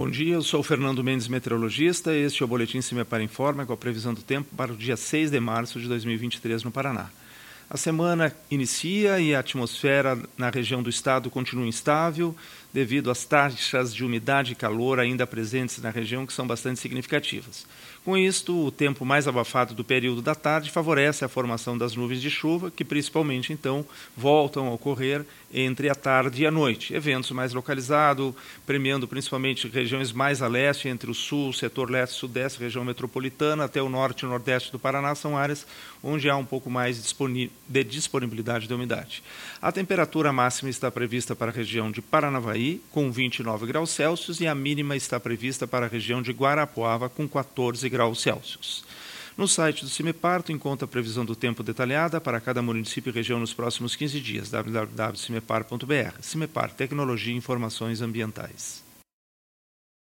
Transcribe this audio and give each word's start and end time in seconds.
Bom 0.00 0.08
dia, 0.08 0.32
eu 0.32 0.42
sou 0.42 0.62
Fernando 0.62 1.04
Mendes, 1.04 1.28
meteorologista. 1.28 2.16
Este 2.16 2.42
é 2.42 2.44
o 2.46 2.48
Boletim 2.48 2.80
Cimepar 2.80 3.20
Informa 3.20 3.66
com 3.66 3.74
a 3.74 3.76
previsão 3.76 4.14
do 4.14 4.22
tempo 4.22 4.48
para 4.56 4.72
o 4.72 4.74
dia 4.74 4.96
6 4.96 5.30
de 5.30 5.38
março 5.38 5.78
de 5.78 5.86
2023 5.88 6.64
no 6.64 6.70
Paraná. 6.70 7.10
A 7.72 7.76
semana 7.76 8.34
inicia 8.50 9.20
e 9.20 9.32
a 9.32 9.38
atmosfera 9.38 10.18
na 10.36 10.50
região 10.50 10.82
do 10.82 10.90
estado 10.90 11.30
continua 11.30 11.68
instável, 11.68 12.34
devido 12.74 13.12
às 13.12 13.24
taxas 13.24 13.94
de 13.94 14.04
umidade 14.04 14.52
e 14.52 14.56
calor 14.56 14.98
ainda 14.98 15.24
presentes 15.24 15.80
na 15.80 15.88
região, 15.88 16.26
que 16.26 16.32
são 16.32 16.48
bastante 16.48 16.80
significativas. 16.80 17.64
Com 18.04 18.16
isto, 18.16 18.66
o 18.66 18.72
tempo 18.72 19.04
mais 19.04 19.28
abafado 19.28 19.72
do 19.72 19.84
período 19.84 20.20
da 20.20 20.34
tarde 20.34 20.70
favorece 20.70 21.24
a 21.24 21.28
formação 21.28 21.78
das 21.78 21.94
nuvens 21.94 22.20
de 22.20 22.30
chuva, 22.30 22.72
que 22.72 22.84
principalmente 22.84 23.52
então 23.52 23.86
voltam 24.16 24.66
a 24.66 24.72
ocorrer 24.72 25.24
entre 25.52 25.88
a 25.88 25.94
tarde 25.94 26.42
e 26.42 26.46
a 26.46 26.50
noite. 26.50 26.94
Eventos 26.94 27.30
mais 27.30 27.52
localizados, 27.52 28.34
premiando 28.66 29.06
principalmente 29.06 29.68
regiões 29.68 30.12
mais 30.12 30.42
a 30.42 30.48
leste, 30.48 30.88
entre 30.88 31.10
o 31.10 31.14
sul, 31.14 31.52
setor 31.52 31.90
leste 31.90 32.16
sudeste, 32.16 32.58
região 32.58 32.84
metropolitana, 32.84 33.64
até 33.64 33.82
o 33.82 33.88
norte 33.88 34.24
e 34.24 34.28
nordeste 34.28 34.72
do 34.72 34.78
Paraná, 34.78 35.14
são 35.14 35.36
áreas 35.36 35.66
onde 36.02 36.28
há 36.30 36.36
um 36.36 36.44
pouco 36.44 36.70
mais 36.70 36.98
de 37.68 37.84
disponibilidade 37.84 38.66
de 38.66 38.74
umidade. 38.74 39.22
A 39.60 39.70
temperatura 39.70 40.32
máxima 40.32 40.70
está 40.70 40.90
prevista 40.90 41.34
para 41.36 41.50
a 41.50 41.54
região 41.54 41.90
de 41.90 42.02
Paranavaí, 42.02 42.80
com 42.90 43.10
29 43.10 43.66
graus 43.66 43.90
Celsius, 43.90 44.40
e 44.40 44.46
a 44.46 44.54
mínima 44.54 44.96
está 44.96 45.20
prevista 45.20 45.66
para 45.66 45.86
a 45.86 45.88
região 45.88 46.20
de 46.20 46.32
Guarapuava, 46.32 47.08
com 47.08 47.28
14 47.28 47.88
graus 47.88 48.20
Celsius. 48.20 48.84
No 49.36 49.48
site 49.48 49.84
do 49.84 49.90
CIMEPAR, 49.90 50.42
tu 50.42 50.52
encontra 50.52 50.84
a 50.84 50.88
previsão 50.88 51.24
do 51.24 51.34
tempo 51.34 51.62
detalhada 51.62 52.20
para 52.20 52.40
cada 52.40 52.60
município 52.60 53.10
e 53.10 53.14
região 53.14 53.40
nos 53.40 53.54
próximos 53.54 53.96
15 53.96 54.20
dias. 54.20 54.50
www.cimepar.br. 54.50 56.20
CIMEPAR, 56.20 56.72
Tecnologia 56.72 57.32
e 57.32 57.36
Informações 57.36 58.02
Ambientais. 58.02 58.89